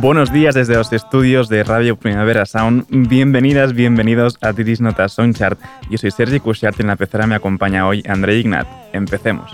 [0.00, 2.86] Buenos días desde los estudios de Radio Primavera Sound.
[2.88, 5.58] Bienvenidas, bienvenidos a Titis Notas Soundchart.
[5.90, 8.68] Yo soy Sergi Cushart y en la pecera me acompaña hoy André Ignat.
[8.92, 9.50] Empecemos.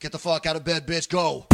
[0.00, 1.44] Get the fuck out of bed, bitch, go.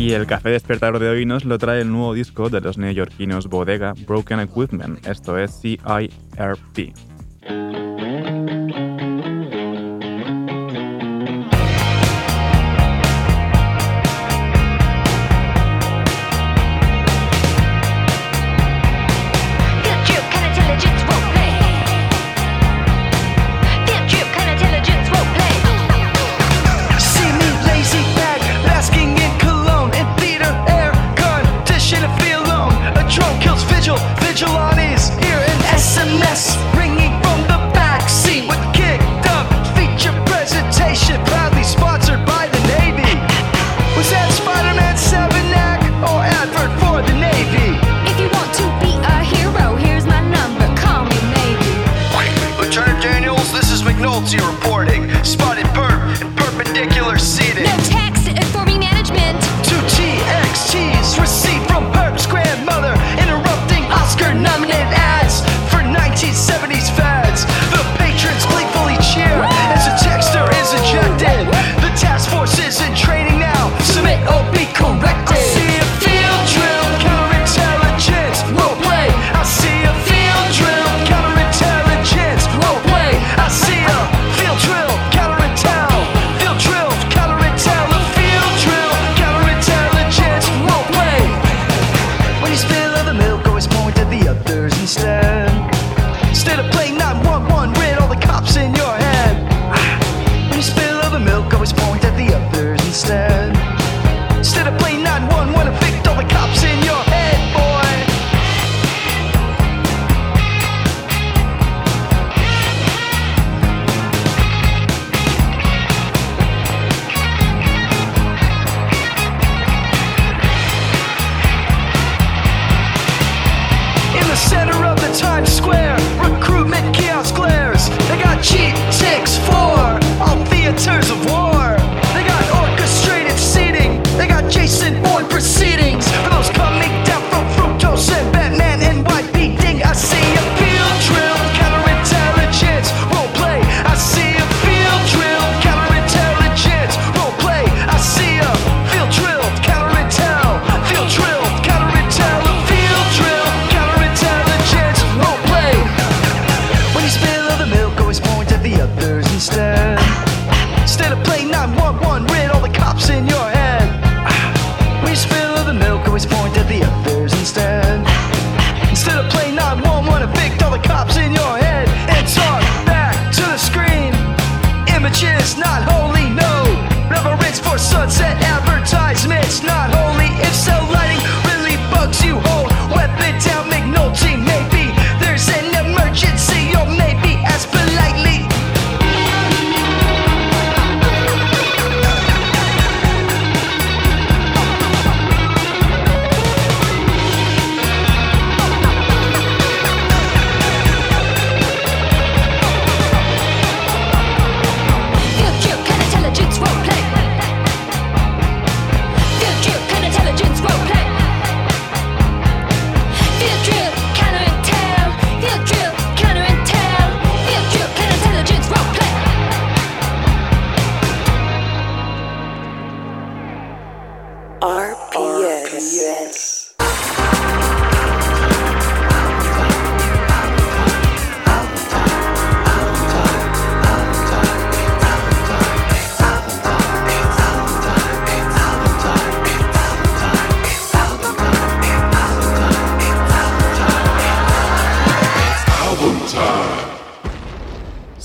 [0.00, 3.48] Y el café despertador de hoy nos lo trae el nuevo disco de los neoyorquinos
[3.48, 6.94] Bodega Broken Equipment, esto es CIRP.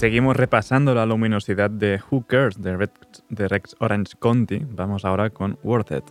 [0.05, 2.77] Seguimos repasando la luminosidad de Who Cares de,
[3.29, 4.61] de Rex Orange County.
[4.63, 6.03] Vamos ahora con Worth It.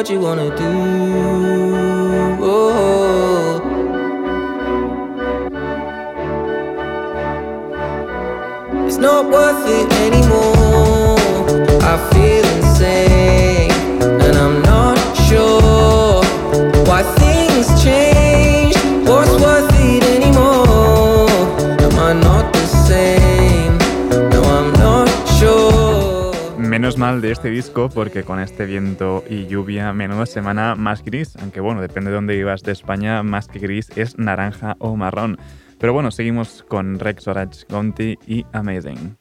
[0.00, 0.70] What you wanna do.
[2.42, 3.60] Oh.
[8.86, 9.89] It's not worth it
[27.18, 31.80] de este disco porque con este viento y lluvia, menuda semana más gris, aunque bueno,
[31.80, 35.36] depende de dónde vivas de España, más que gris es naranja o marrón.
[35.80, 39.16] Pero bueno, seguimos con Rex Orange Conti y Amazing.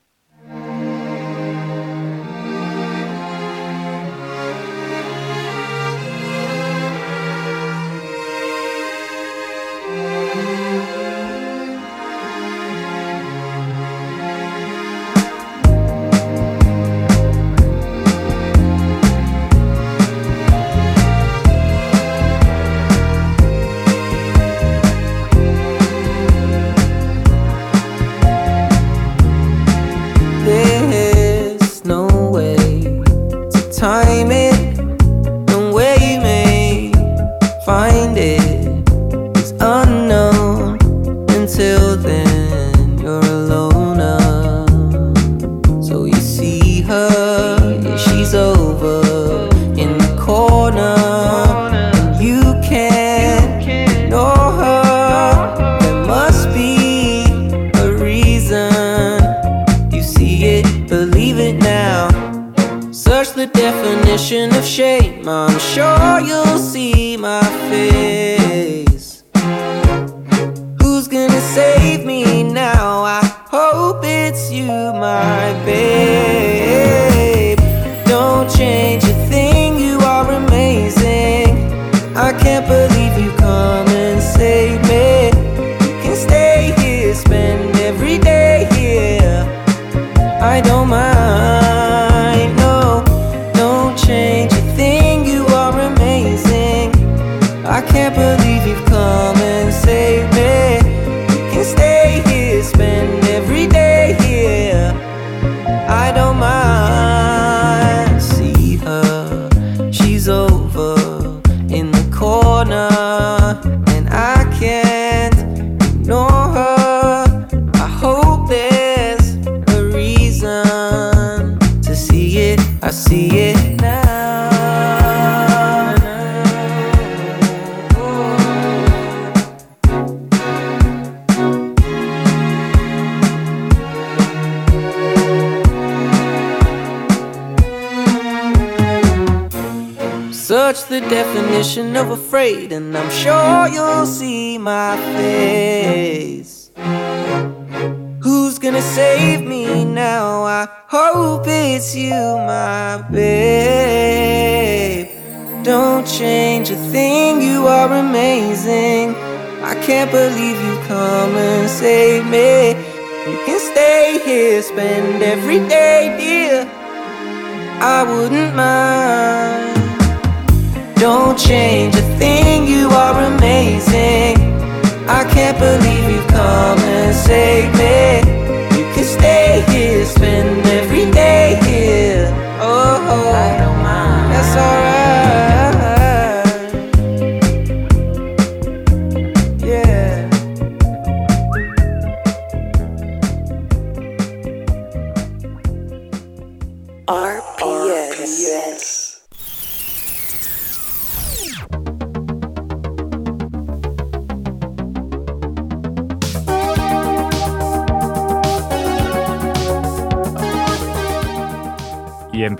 [164.61, 166.15] Spend every day,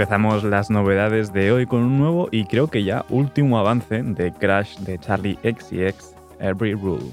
[0.10, 4.32] empezamos las novedades de hoy con un nuevo y creo que ya último avance de
[4.32, 7.12] Crash de Charlie XCX, Every Rule.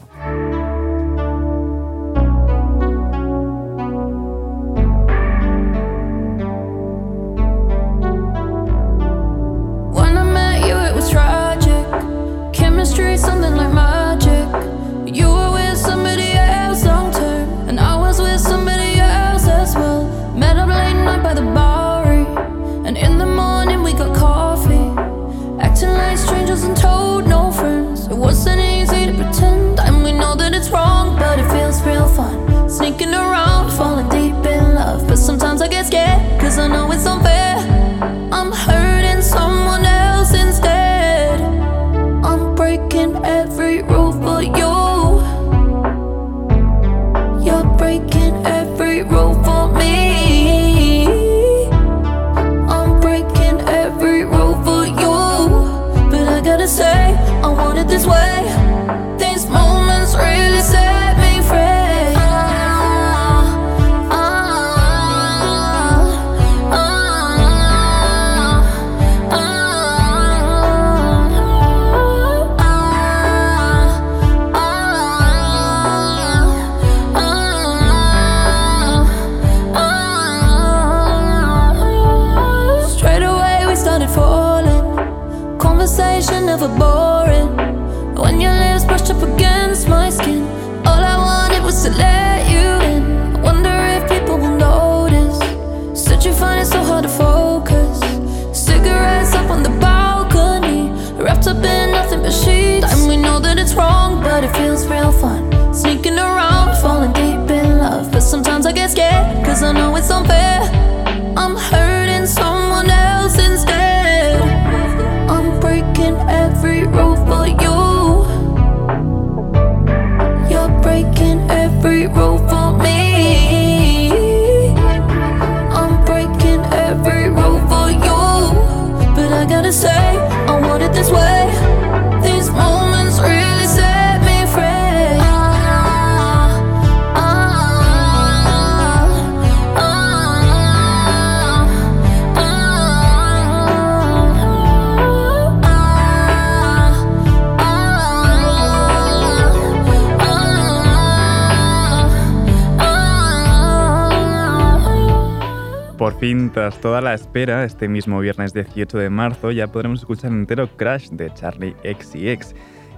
[156.97, 161.31] Toda la espera, este mismo viernes 18 de marzo ya podremos escuchar entero Crash de
[161.35, 162.55] Charlie XCX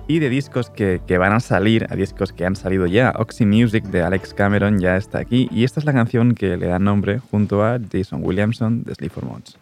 [0.07, 3.13] y de discos que, que, van a salir, a discos que han salido ya.
[3.17, 6.69] Oxy Music de Alex Cameron ya está aquí y esta es la canción que le
[6.69, 9.59] da nombre junto a Jason Williamson de Sleep for Mods.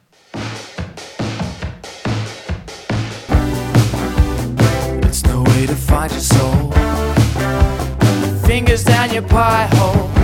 [8.46, 10.15] Fingers down your pie hole.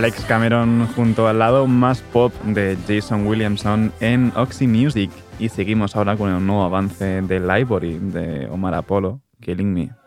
[0.00, 5.10] Alex Cameron junto al lado más pop de Jason Williamson en Oxy Music.
[5.38, 9.99] Y seguimos ahora con el nuevo avance de Library de Omar Apollo, Killing Me.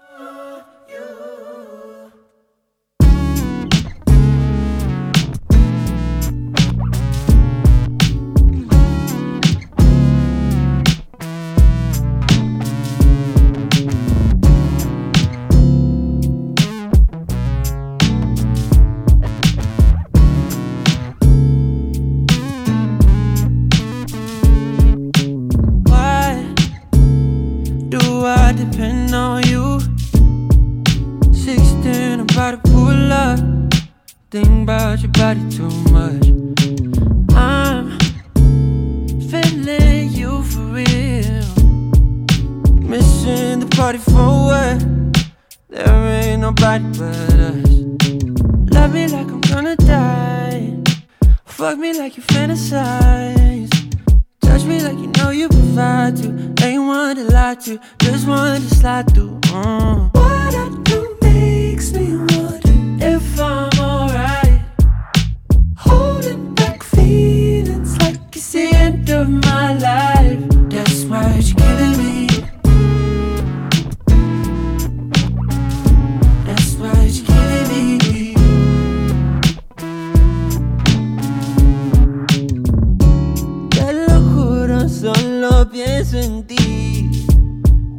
[85.04, 87.26] solo pienso en ti.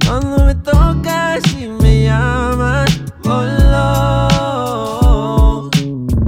[0.06, 4.28] Cuando me tocas y me llamas, voló.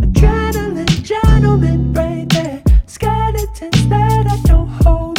[0.03, 2.63] Adrenaline, gentlemen, right.
[2.87, 5.19] Skeletons that I don't hold.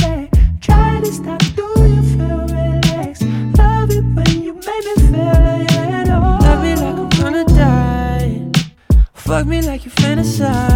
[0.62, 3.24] Try to stop, do you feel relaxed?
[3.58, 6.39] Love it when you make me feel it all.
[6.39, 8.43] Love me like I'm gonna die.
[9.15, 10.66] Fuck me like you fantasize.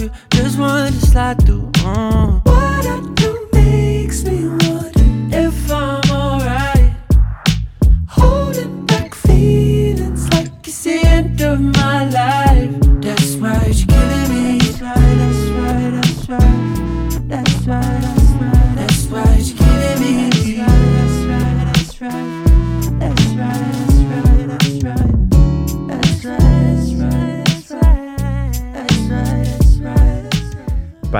[0.00, 1.70] you just wanted to slide through.
[1.72, 2.29] Mm.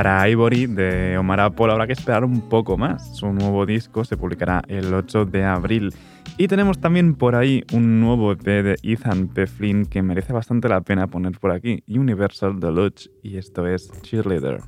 [0.00, 3.14] Para Ivory de Omar Apple habrá que esperar un poco más.
[3.18, 5.92] Su nuevo disco se publicará el 8 de abril.
[6.38, 9.46] Y tenemos también por ahí un nuevo EP de Ethan P.
[9.46, 14.62] Flynn que merece bastante la pena poner por aquí, Universal Deluxe, y esto es Cheerleader.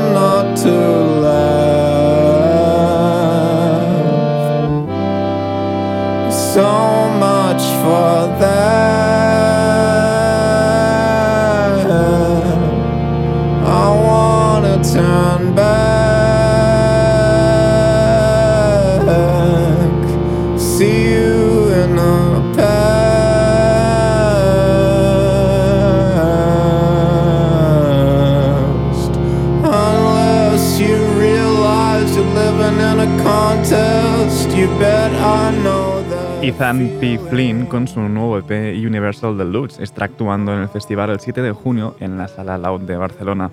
[36.47, 37.19] Ethan P.
[37.31, 41.53] Flynn con su nuevo EP Universal Deluxe está actuando en el festival el 7 de
[41.53, 43.51] junio en la Sala Loud de Barcelona.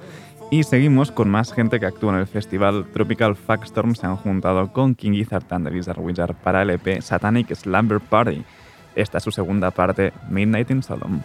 [0.52, 2.86] Y seguimos con más gente que actúa en el festival.
[2.92, 7.00] Tropical Fuckstorm se han juntado con King Gizzard and the Lizard Wizard para el EP
[7.00, 8.44] Satanic Slumber Party.
[8.94, 11.22] Esta es su segunda parte, Midnight in Sodom.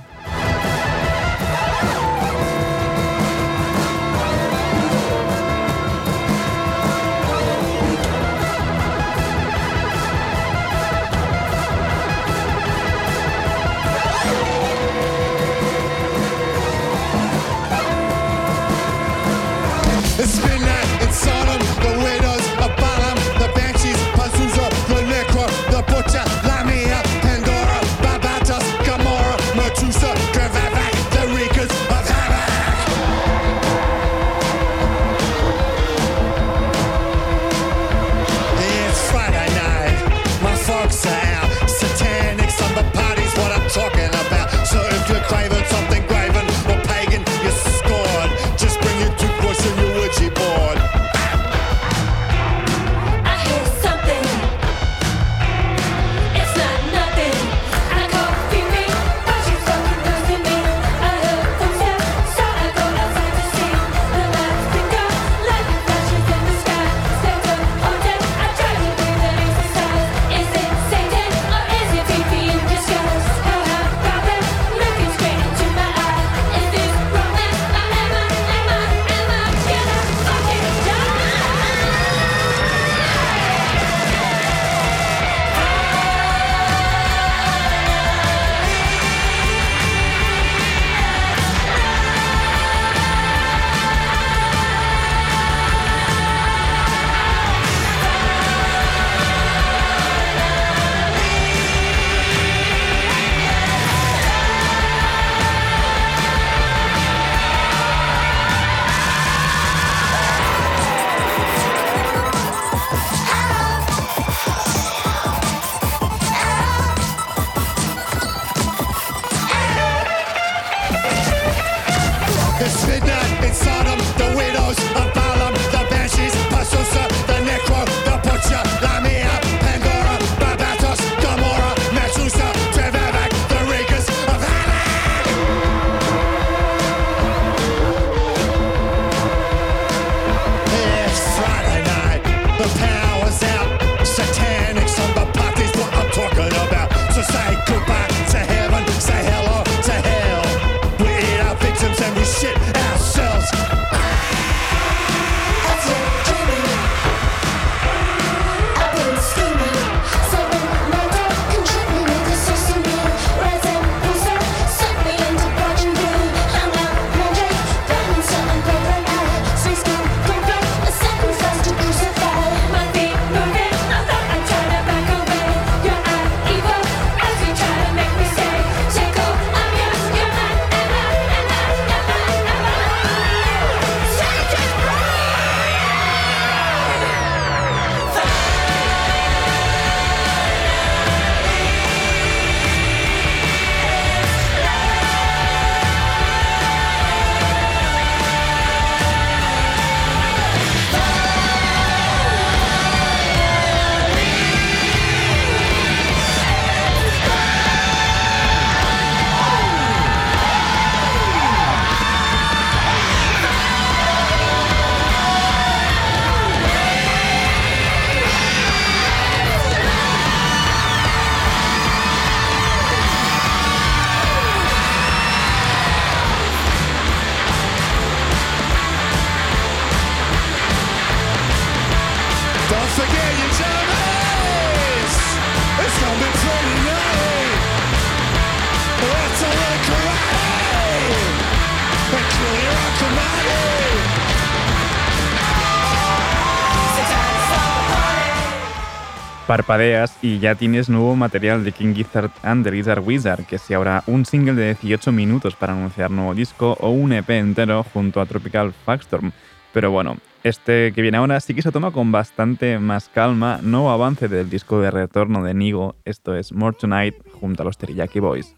[249.46, 253.74] Parpadeas y ya tienes nuevo material de King Gizzard and the Lizard Wizard, que si
[253.74, 258.20] habrá un single de 18 minutos para anunciar nuevo disco o un EP entero junto
[258.20, 259.30] a Tropical Fagstorm.
[259.72, 263.90] Pero bueno, este que viene ahora sí que se toma con bastante más calma, nuevo
[263.90, 268.18] avance del disco de retorno de Nigo, esto es More Tonight junto a los Teriyaki
[268.18, 268.56] Boys.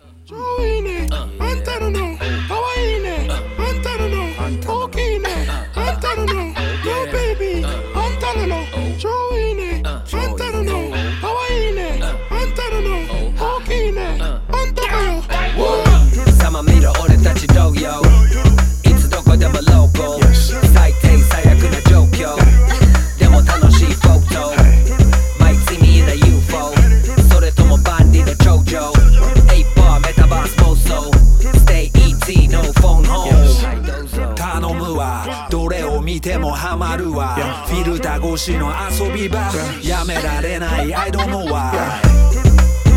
[36.58, 37.36] ハマるわ
[37.68, 39.38] フィルター越しの遊び場
[39.80, 41.70] やめられない I don't know why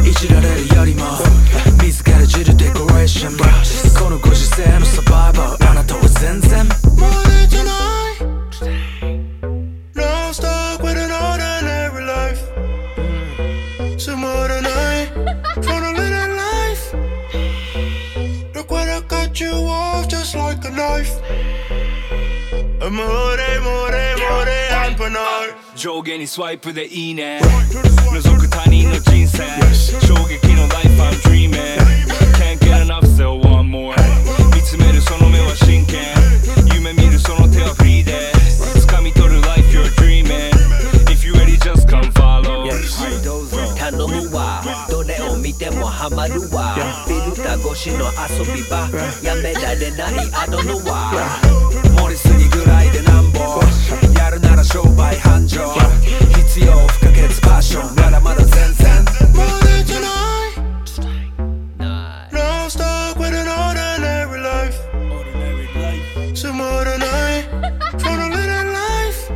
[0.04, 1.04] いじられるよりも
[1.84, 3.38] 自らじるデコレーション
[4.04, 6.78] このご時世のサバイバーあなたは全然もう
[7.30, 7.72] れてな
[8.10, 8.26] い
[9.94, 12.42] Now stuck with an ordinary life
[14.00, 14.70] つまらな
[15.04, 15.08] い
[15.62, 16.96] for a little life
[18.56, 21.22] Look what I cut you off just like a knife
[26.32, 27.42] スワイプでいいね。
[27.44, 29.44] 覗く他人の人生。
[30.08, 31.78] 衝撃の life I'm dreaming
[32.40, 33.94] Can't get enough still want more
[34.56, 36.00] 見つめるその目は真剣。
[36.74, 38.32] 夢見るその手はフリーで。
[38.88, 40.52] 掴み取る life you're dreaming
[41.12, 42.72] If you ready just come follow.
[43.78, 46.76] 頼むわどれを見てもハマるわ。
[47.06, 48.88] フィルター越しの遊び場。
[49.22, 51.42] やめられないあののは。
[51.98, 52.31] 盛りすぎぐらいでなんぼ
[54.62, 55.60] やるなら商売繁盛
[56.36, 60.62] 必要不可欠パッションまだまだ全然 Money tonight
[62.32, 64.78] No stuck with an ordinary life
[66.36, 67.50] Some other night
[67.98, 69.32] Trying to live that life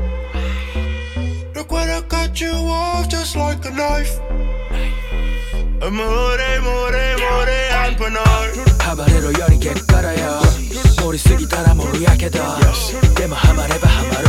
[1.55, 4.19] Look what I cut you off just like a knife
[5.81, 10.41] More, more, more, and panal 暴れろより結果だよ
[11.01, 12.39] 盛りすぎたらもうやけど
[13.17, 14.24] でもハマればハマる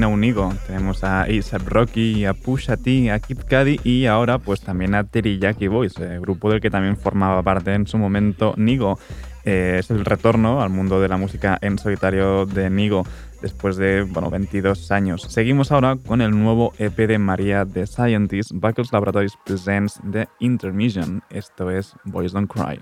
[0.00, 0.52] fuerte Aina Unigo.
[0.66, 5.04] Tenemos a A$AP Rocky, a Pusha T, a Kid Cudi y ahora pues también a
[5.04, 8.98] Teriyaki Boys, el grupo del que también formaba parte en su momento Nigo.
[9.44, 13.04] Eh, es el retorno al mundo de la música en solitario de Nigo
[13.40, 15.22] después de bueno, 22 años.
[15.22, 21.22] Seguimos ahora con el nuevo EP de María The Scientist, Buckles Laboratories Presents The Intermission.
[21.30, 22.80] Esto es Boys Don't Cry.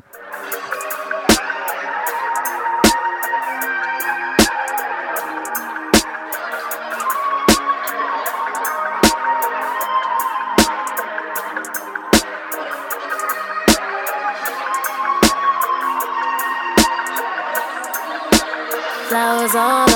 [19.59, 19.88] On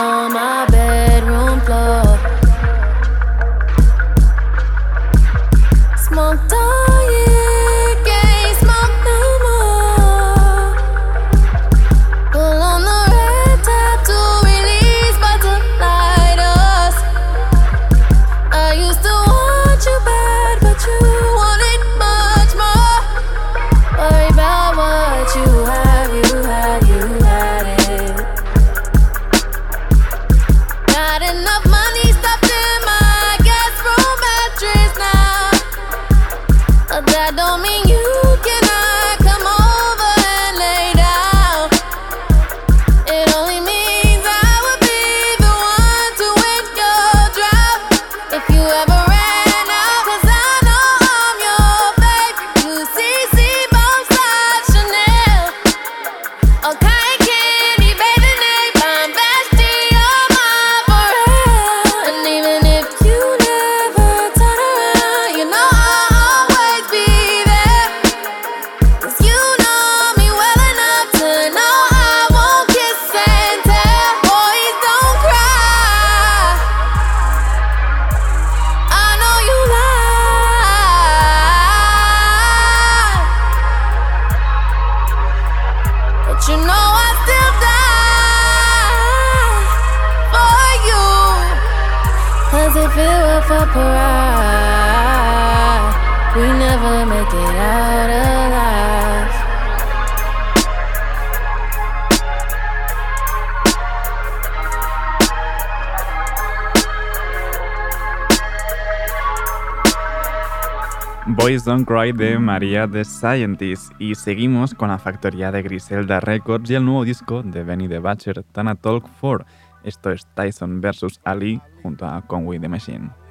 [111.25, 116.68] Boys Don't Cry de María The Scientist y seguimos con la factoría de Griselda Records
[116.70, 119.47] y el nuevo disco de Benny the Butcher, Tana Talk 4.
[119.83, 121.20] Esto es Tyson vs.
[121.25, 123.22] Ali junto a Conway the Machine.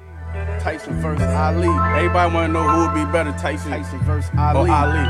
[0.60, 1.68] Tyson versus Ali.
[1.96, 4.70] Everybody want to know who would be better, Tyson, Tyson versus Ali.
[4.70, 5.04] Or Ali.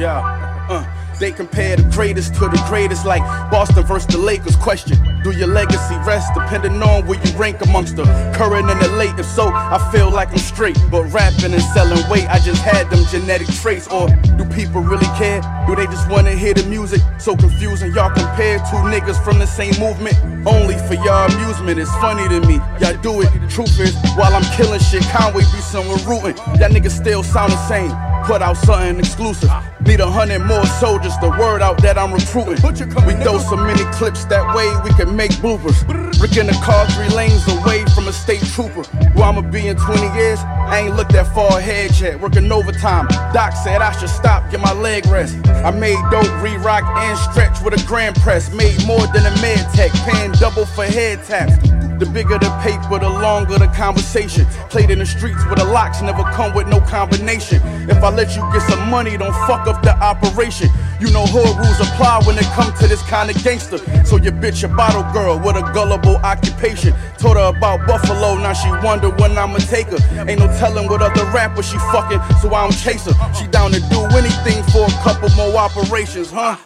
[0.00, 0.66] Yeah.
[0.68, 4.56] Uh, they compare the greatest to the greatest, like Boston versus the Lakers.
[4.56, 8.04] Question: Do your legacy rest depending on where you rank amongst the
[8.34, 9.16] current and the late?
[9.18, 12.90] If so, I feel like I'm straight, but rapping and selling weight, I just had
[12.90, 13.86] them genetic traits.
[13.86, 15.40] Or do people really care?
[15.66, 17.00] Do they just wanna hear the music?
[17.18, 20.16] So confusing, y'all compare two niggas from the same movement.
[20.44, 22.56] Only for y'all amusement, it's funny to me.
[22.80, 23.30] Y'all do it.
[23.48, 26.34] Truth is, while I'm killing shit, Conway be somewhere rooting.
[26.58, 27.92] That nigga still sound the same.
[28.24, 29.50] Put out something exclusive.
[29.86, 31.11] Need a hundred more soldiers.
[31.20, 32.58] The word out that I'm recruiting.
[33.06, 35.78] We throw so many clips that way we can make bloopers.
[36.20, 38.82] Rick in the car three lanes away from a state trooper.
[39.14, 40.40] Where I'ma be in 20 years?
[40.40, 42.20] I ain't looked that far ahead yet.
[42.20, 43.06] Working overtime.
[43.32, 45.36] Doc said I should stop, get my leg rest.
[45.46, 48.52] I made dope, re-rock, and stretch with a grand press.
[48.52, 51.81] Made more than a med tech, paying double for head taps.
[52.02, 54.44] The bigger the paper, the longer the conversation.
[54.70, 57.62] Played in the streets where the locks never come with no combination.
[57.88, 60.68] If I let you get some money, don't fuck up the operation.
[60.98, 63.78] You know hood rules apply when it come to this kind of gangster.
[64.04, 66.92] So your bitch a bottle girl with a gullible occupation.
[67.18, 70.02] Told her about Buffalo, now she wonder when I'ma take her.
[70.28, 73.14] Ain't no telling what other rapper she fucking, so I don't chase her.
[73.32, 76.56] She down to do anything for a couple more operations, huh?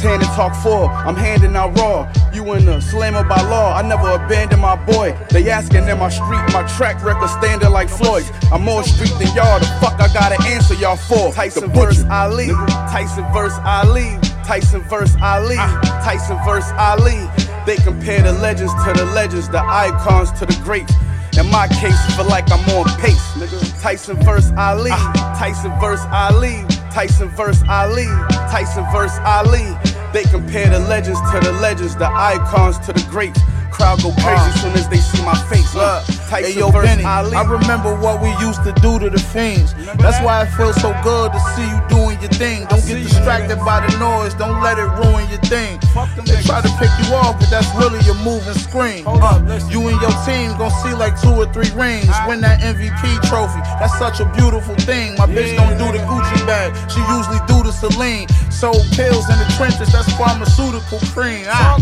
[0.00, 2.10] Tan and talk four, I'm handing out raw.
[2.32, 5.16] You in the slammer by law, I never abandon my boy.
[5.30, 8.30] They asking in my street, my track record standing like Floyd's.
[8.52, 11.32] I'm more street than y'all, the fuck I gotta answer y'all for.
[11.32, 12.48] Tyson versus Ali,
[12.92, 16.00] Tyson versus Ali, Tyson versus Ali, ah.
[16.04, 17.18] Tyson versus Ali.
[17.66, 20.94] They compare the legends to the legends, the icons to the greats.
[21.36, 23.82] In my case, feel like I'm on pace, nigga.
[23.82, 25.36] Tyson versus Ali, ah.
[25.38, 28.06] Tyson versus Ali, Tyson versus Ali,
[28.50, 29.76] Tyson versus Ali.
[30.12, 33.40] They compare the legends to the legends, the icons to the greats.
[33.70, 35.72] Crowd go crazy soon as they see my face.
[36.28, 39.74] Hey, yo, Benny, I remember what we used to do to the fiends.
[39.96, 42.66] That's why it feels so good to see you doing your thing.
[42.68, 45.80] Don't get distracted by the noise, don't let it ruin your thing.
[46.24, 49.04] They try to pick you off, but that's really your moving screen.
[49.06, 49.40] Uh,
[49.70, 52.12] you and your team gon' see like two or three rings.
[52.28, 55.16] Win that MVP trophy, that's such a beautiful thing.
[55.16, 58.28] My bitch don't do the Gucci bag, she usually do the Celine.
[58.50, 61.44] Sold pills in the trenches, that's pharmaceutical cream.
[61.48, 61.78] Ah,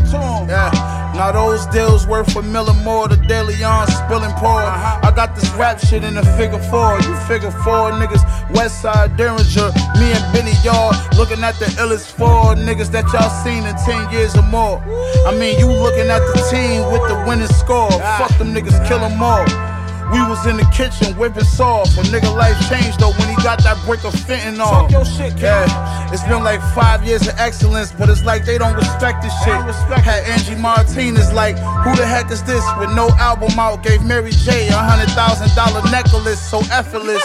[0.49, 0.97] yeah.
[1.17, 3.09] Now those deals worth a million more.
[3.09, 4.61] The daily on spilling pour.
[4.61, 7.01] I got this rap shit in a figure four.
[7.01, 9.73] You figure four niggas, West Side Derringer.
[9.99, 14.13] Me and Benny, y'all looking at the illest four niggas that y'all seen in 10
[14.13, 14.79] years or more.
[15.27, 17.91] I mean, you looking at the team with the winning score.
[17.91, 19.76] Fuck them niggas, kill them all.
[20.13, 21.97] We was in the kitchen whipping sauce.
[21.99, 24.71] A nigga life changed though when he got that brick of fentanyl.
[24.71, 26.13] Talk your shit, yeah.
[26.13, 29.59] It's been like five years of excellence, but it's like they don't respect this shit.
[29.65, 32.65] Respect Had Angie Martinez like, who the heck is this?
[32.79, 37.23] With no album out, gave Mary J a hundred thousand dollar necklace, so effortless.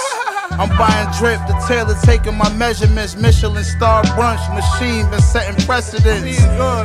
[0.59, 3.15] I'm buying drip, the tailor taking my measurements.
[3.15, 6.41] Michelin star brunch machine been setting precedents.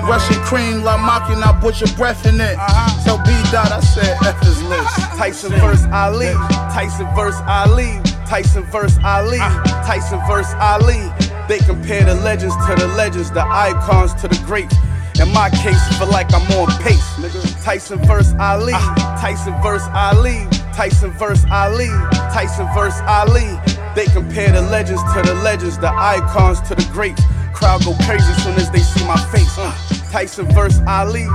[0.09, 2.57] Russian cream, La Machina, butcher breath in it.
[2.57, 3.01] Uh-huh.
[3.05, 4.97] So B dot, I said F is list.
[5.19, 6.33] Tyson verse Ali,
[6.73, 11.13] Tyson verse Ali, Tyson verse Ali, Tyson verse Ali.
[11.49, 14.75] They compare the legends to the legends, the icons to the greats.
[15.21, 17.65] In my case, feel like I'm on pace, nigga.
[17.65, 18.53] Tyson verse ah.
[18.53, 18.73] Ali,
[19.21, 21.89] Tyson verse Ali, Tyson verse Ali,
[22.37, 23.49] Tyson verse Ali.
[23.95, 27.23] They compare the legends to the legends, the icons to the greats.
[27.55, 29.57] Crowd go crazy soon as they see my face.
[29.57, 29.73] Uh,
[30.13, 31.27] Tyson verse Ali.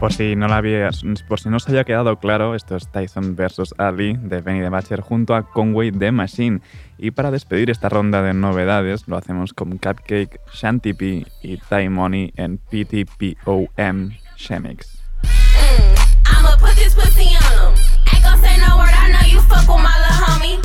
[0.00, 0.88] Por si, no la había,
[1.28, 3.74] por si no se había quedado claro, esto es Tyson vs.
[3.76, 6.62] Ali de Benny the Butcher junto a Conway the Machine.
[6.96, 11.90] Y para despedir esta ronda de novedades, lo hacemos con Cupcake, Shanty P y Ty
[11.90, 15.02] Money en PTPOM Shemix.
[16.26, 16.56] I'ma
[18.44, 20.56] say no word, I know you fuck with my little homie.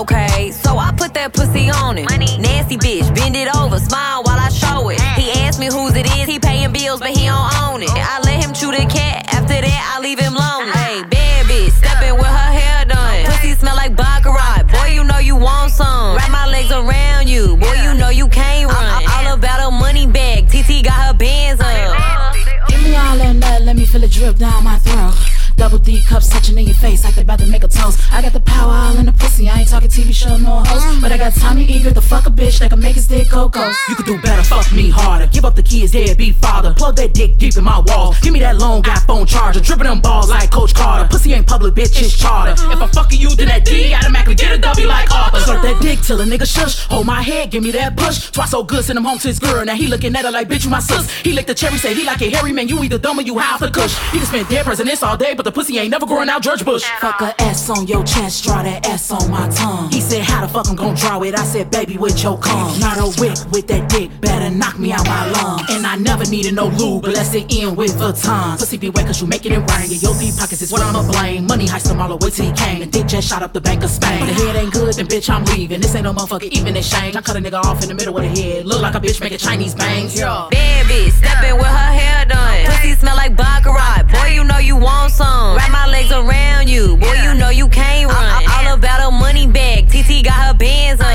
[0.00, 2.06] Okay, so I put that pussy on him.
[2.42, 5.00] Nasty bitch, bend it over, smile while I show it.
[5.18, 7.90] He asked me whose it is, he paying bills, but he don't own it.
[7.90, 10.70] I let him chew the cat, after that I leave him lonely.
[10.70, 10.84] Uh-huh.
[10.84, 13.24] Hey, bad bitch, stepping with her hair done.
[13.26, 16.16] Pussy smell like baccarat, boy you know you want some.
[16.16, 18.74] Wrap my legs around you, boy you know you can't uh-uh.
[18.74, 19.02] run.
[19.08, 22.34] I'm all about her money bag, TT got her bands up.
[22.68, 25.27] Give me all that nut, let me feel it drip down my throat.
[25.58, 28.00] Double D cups touching in your face like they about to make a toast.
[28.12, 29.48] I got the power all in the pussy.
[29.48, 32.30] I ain't talking TV show no host, but I got Tommy eager to fuck a
[32.30, 33.76] bitch that can make his dick go ghost.
[33.88, 35.26] You could do better, fuck me harder.
[35.26, 36.72] Give up the kids, be father.
[36.74, 38.14] Plug that dick deep in my wall.
[38.22, 39.60] Give me that long phone charger.
[39.60, 41.08] Dripping them balls like Coach Carter.
[41.08, 42.52] Pussy ain't public, bitch, it's charter.
[42.52, 45.10] If I'm fucking you, then that D automatically get a W like
[45.48, 46.84] Slurp that dick till a nigga shush.
[46.88, 48.30] Hold my head, give me that push.
[48.30, 49.64] Twice so good, send him home to his girl.
[49.64, 51.10] Now he looking at her like, bitch, you my sus.
[51.22, 52.68] He licked the cherry, say he like it hairy, man.
[52.68, 53.96] You either dumb or you high off the kush.
[54.12, 56.66] He can spend dead presidents all day, but the pussy ain't never growing out George
[56.66, 56.84] Bush.
[57.00, 59.90] Fuck a S on your chest, draw that S on my tongue.
[59.90, 61.34] He said, How the fuck I'm gonna draw it?
[61.34, 62.78] I said, Baby, with your cum.
[62.78, 65.62] Not a wick with that dick, better knock me out my lungs.
[65.70, 68.58] And I never needed no lube, but let's it in with a tongue.
[68.58, 69.88] Pussy be wet cause you making it rain.
[69.88, 71.46] Yeah, your deep pockets is what I'ma blame.
[71.46, 72.82] Money heist him all the way till he came.
[72.82, 74.26] And dick just shot up the Bank of Spain.
[74.26, 75.80] The head ain't good, then bitch, I'm leaving.
[75.80, 77.16] This ain't no motherfucker even exchange.
[77.16, 78.66] I cut a nigga off in the middle of the head.
[78.66, 80.18] Look like a bitch making Chinese bangs.
[80.18, 80.48] Yeah.
[80.50, 82.66] Bad bitch, stepping with her hair done.
[82.66, 84.04] Pussy smell like baccarat.
[84.12, 85.56] Boy, you know you want some.
[85.56, 86.96] Wrap my legs around you.
[86.96, 88.24] Boy, you know you can't run.
[88.24, 89.88] I'm all about her money bag.
[89.88, 91.08] TT got her bands up.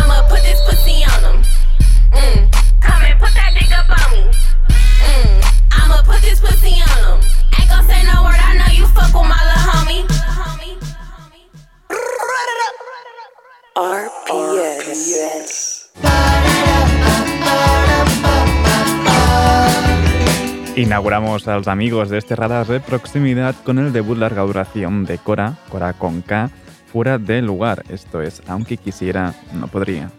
[0.00, 1.42] I'ma put this pussy on him.
[2.12, 2.52] Mm.
[2.80, 4.32] Come and put that dick up on me.
[5.06, 5.44] Mm.
[5.72, 7.26] I'ma put this pussy on him.
[7.58, 8.40] Ain't gon' say no word.
[8.40, 9.49] I know you fuck with my
[13.80, 15.70] RPS.
[20.76, 25.16] Inauguramos a los amigos de este radar de proximidad con el debut larga duración de
[25.16, 26.50] Cora, Cora con K,
[26.92, 27.84] fuera de lugar.
[27.88, 30.10] Esto es, aunque quisiera, no podría.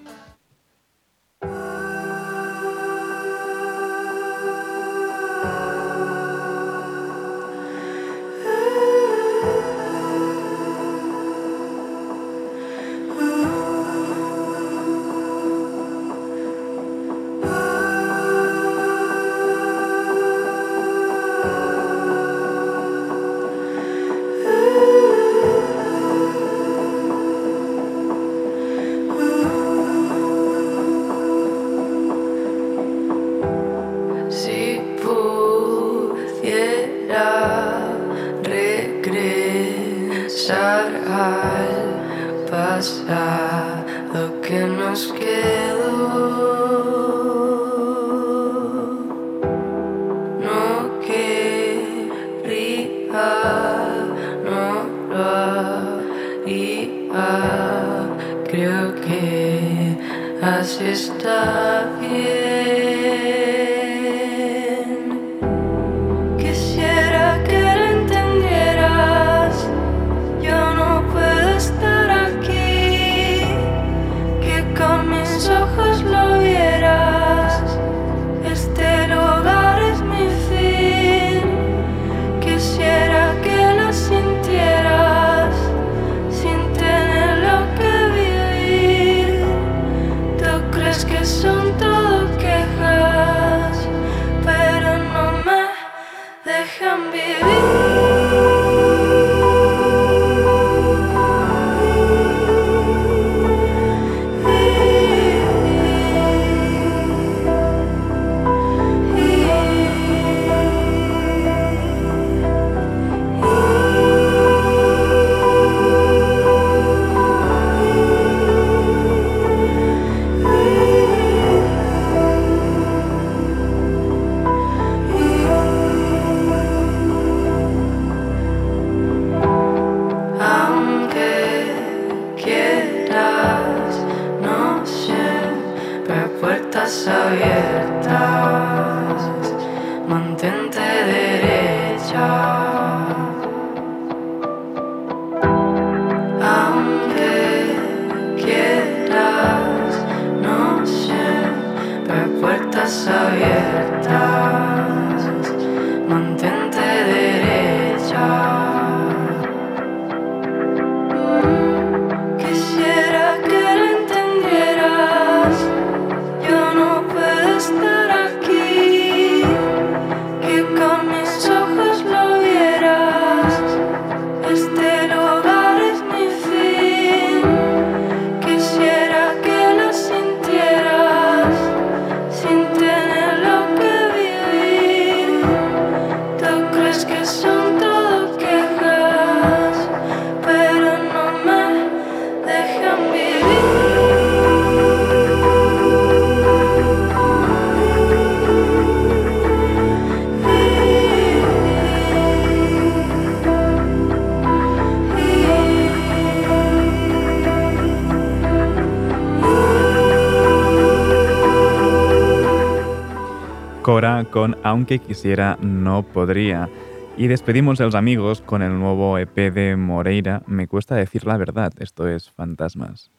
[214.31, 216.69] Con Aunque quisiera, no podría.
[217.17, 220.41] Y despedimos a los amigos con el nuevo EP de Moreira.
[220.47, 223.11] Me cuesta decir la verdad, esto es Fantasmas.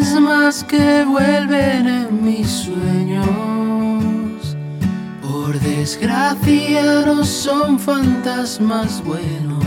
[0.00, 3.26] Fantasmas que vuelven en mis sueños.
[5.20, 9.62] Por desgracia no son fantasmas buenos.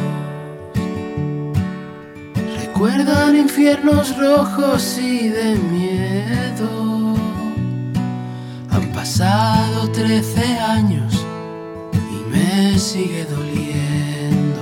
[2.58, 7.16] Recuerdan infiernos rojos y de miedo.
[8.72, 11.24] Han pasado trece años
[11.94, 14.62] y me sigue doliendo.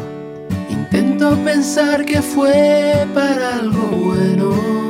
[0.69, 4.80] Intento pensar que fue para algo bueno.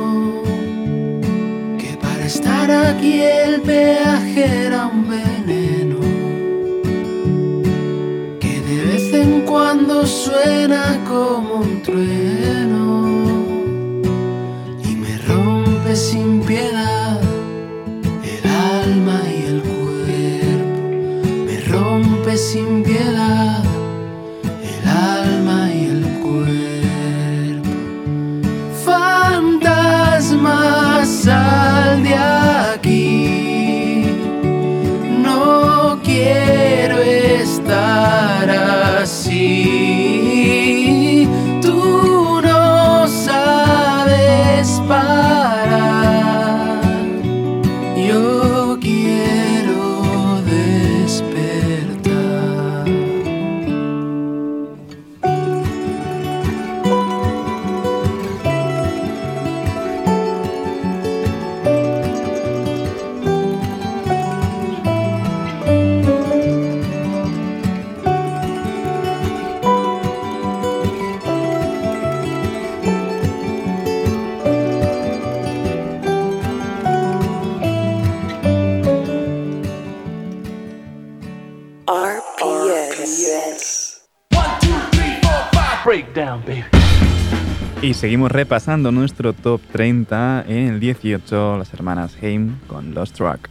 [2.72, 6.00] Aquí el peaje era un veneno.
[8.40, 12.86] Que de vez en cuando suena como un trueno.
[14.88, 17.20] Y me rompe sin piedad
[18.24, 18.50] el
[18.80, 21.28] alma y el cuerpo.
[21.46, 22.81] Me rompe sin
[85.92, 86.64] Breakdown, baby.
[87.82, 93.50] Y seguimos repasando nuestro top 30 en el 18, las hermanas Haim con Lost Track.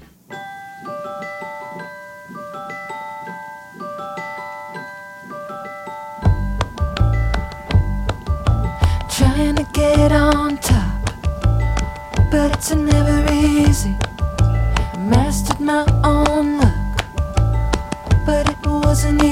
[9.16, 11.12] Trying to get on top,
[12.32, 13.96] but it's never easy.
[14.40, 16.74] I mastered my own luck,
[18.26, 19.31] but it wasn't easy.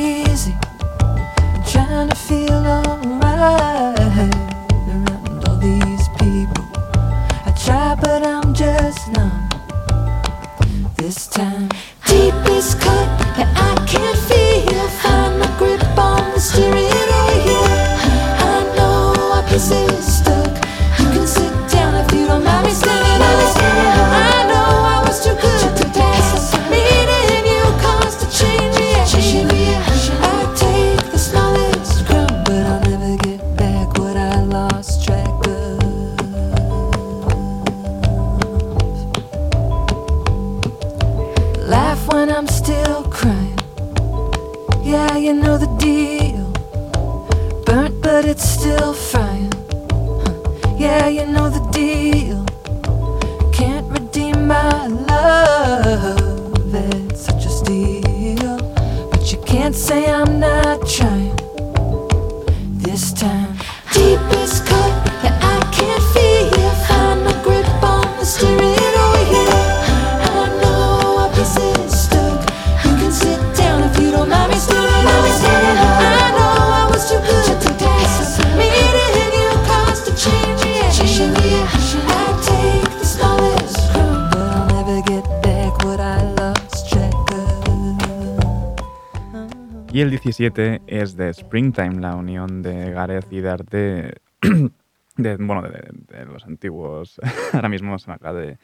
[90.00, 94.22] Y el 17 es de Springtime, la unión de Gareth y de arte.
[95.18, 97.20] De, bueno, de, de los antiguos.
[97.52, 98.58] Ahora mismo se me acaba de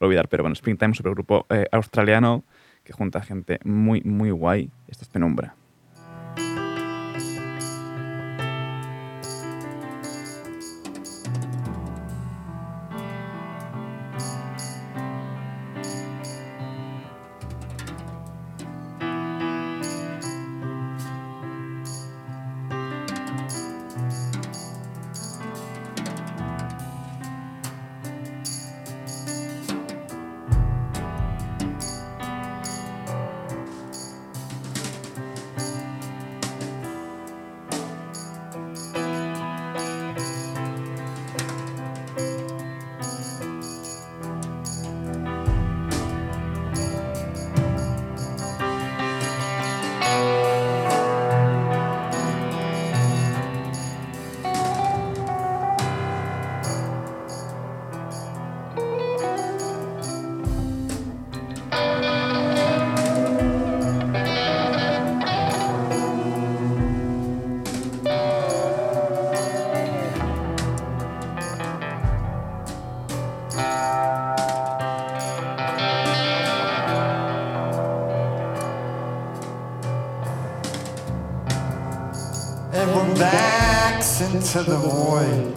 [0.00, 2.42] olvidar, pero bueno, Springtime, supergrupo eh, australiano
[2.82, 4.72] que junta gente muy, muy guay.
[4.88, 5.54] Esto es Penumbra.
[84.40, 85.54] Into the void.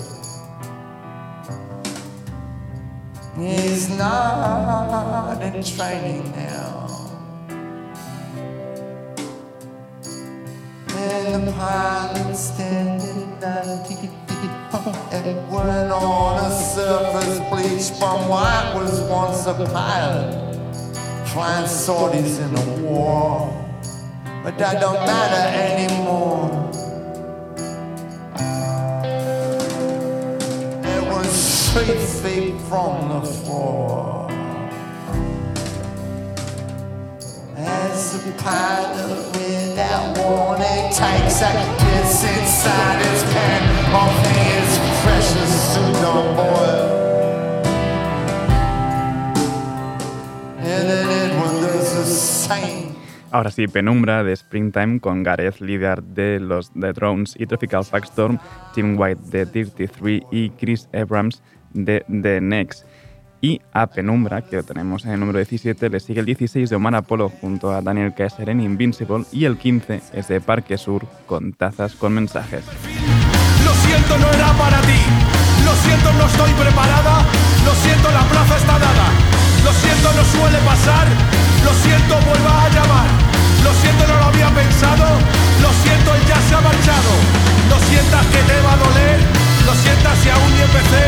[3.38, 6.90] He's not in training now.
[10.90, 14.52] And the pilot standing 90 feet
[15.14, 20.60] and went on a surface bleached from what was once a pilot.
[21.30, 23.50] Flying sorties in a war.
[24.44, 26.63] But that don't matter anymore.
[31.74, 32.04] Three.
[53.34, 58.38] Ahora sí, Penumbra de Springtime con Gareth, líder de los The Drones y Tropical Storm,
[58.76, 61.42] Tim White de 33 y Chris Abrams
[61.74, 62.86] de The Next.
[63.42, 66.76] Y a Penumbra, que lo tenemos en el número 17, le sigue el 16 de
[66.78, 71.06] Omar Apolo junto a Daniel Kaiser en Invincible y el 15 es de Parque Sur
[71.26, 72.64] con tazas con mensajes.
[73.66, 74.96] Lo siento, no era para ti.
[75.66, 77.26] Lo siento, no estoy preparada.
[77.66, 79.12] Lo siento, la plaza está dada.
[79.64, 81.08] Lo siento, no suele pasar.
[81.66, 83.10] Lo siento, vuelva a llamar.
[83.64, 85.06] Lo siento, no lo había pensado.
[85.62, 87.12] Lo siento, él ya se ha marchado.
[87.68, 89.33] Lo sientas que te va a doler
[89.94, 91.06] sientas si aún ni empecé,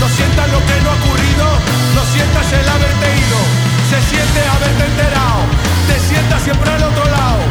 [0.00, 1.46] no sientas lo que no ha ocurrido,
[1.94, 3.40] no sientas el haberte ido,
[3.90, 5.40] se siente haberte enterado,
[5.86, 7.42] te sientas siempre al otro lado.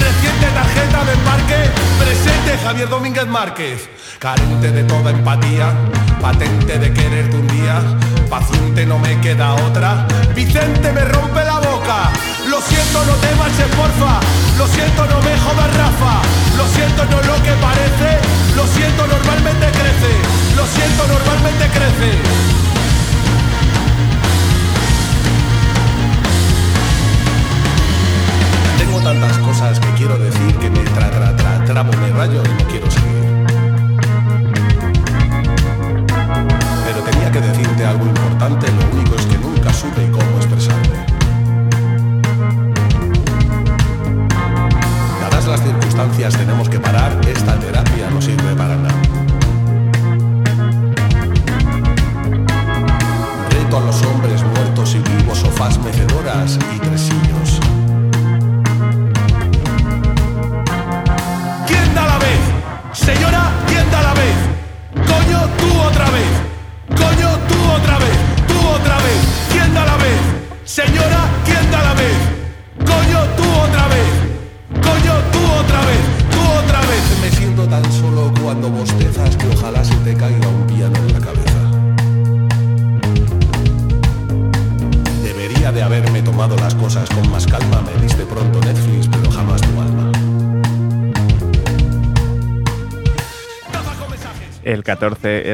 [0.00, 1.58] Reciente tarjeta de parque,
[1.98, 5.74] presente Javier Domínguez Márquez, carente de toda empatía,
[6.20, 7.82] patente de quererte un día,
[8.30, 12.10] paciente no me queda otra, Vicente me rompe la boca.
[12.48, 14.20] Lo siento, no te marches, porfa.
[14.58, 16.14] Lo siento, no me jodas, Rafa.
[16.56, 18.08] Lo siento, no es lo que parece.
[18.56, 19.91] Lo siento, normalmente creo.
[20.56, 22.52] Lo siento, normalmente crece.
[29.02, 32.68] tantas cosas que quiero decir que me tra tra tra tramo me rayo y no
[32.68, 33.11] quiero seguir.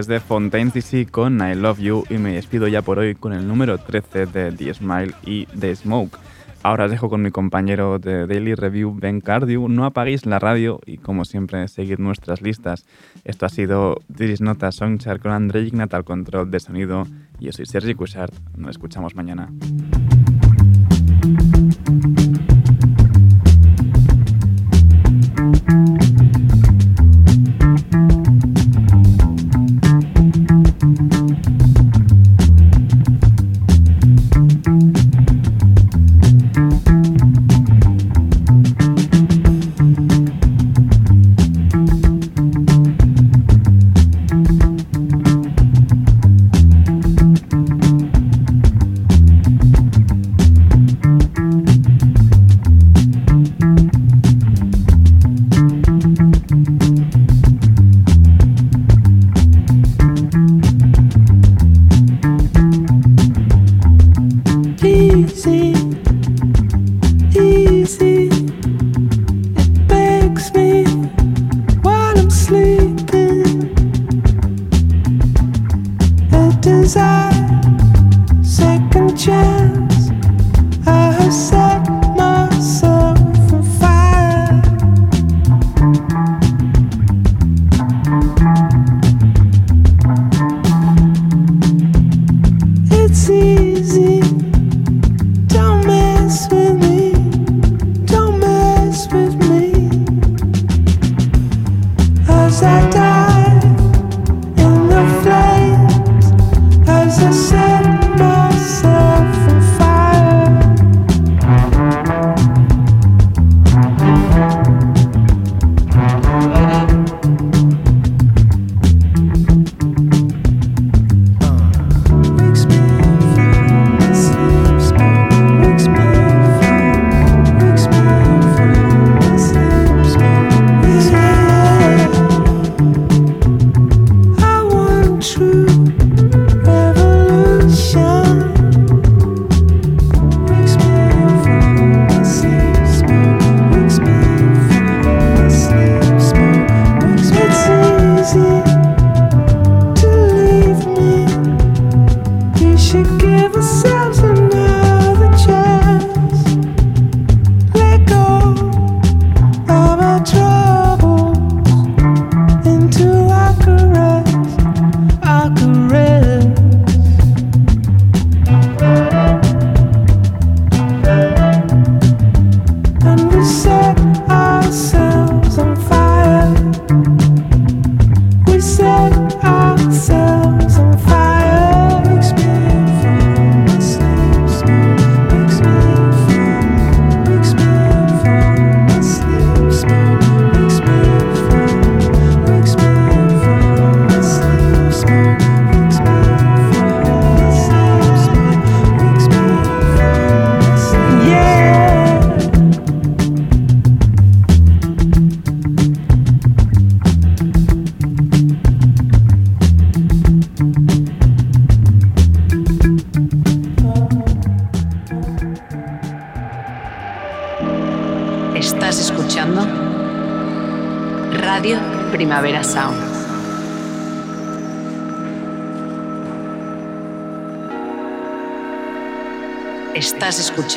[0.09, 3.47] De Fontaine DC con I Love You y me despido ya por hoy con el
[3.47, 6.19] número 13 de The Smile y The Smoke.
[6.63, 9.69] Ahora os dejo con mi compañero de Daily Review, Ben Cardew.
[9.69, 12.87] No apaguéis la radio y, como siempre, seguid nuestras listas.
[13.25, 17.07] Esto ha sido This Nota Songchart con André Ignat al control de sonido.
[17.39, 18.35] Yo soy Sergi Cushart.
[18.57, 19.51] Nos escuchamos mañana.